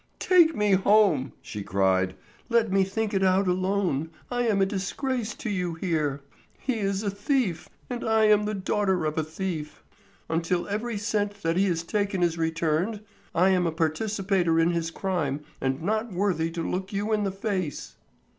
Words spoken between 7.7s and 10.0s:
and I am the daughter of a thief.